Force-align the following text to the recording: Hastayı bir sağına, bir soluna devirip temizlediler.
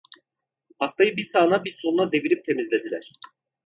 Hastayı 0.79 1.17
bir 1.17 1.23
sağına, 1.23 1.63
bir 1.65 1.69
soluna 1.81 2.11
devirip 2.11 2.45
temizlediler. 2.45 3.11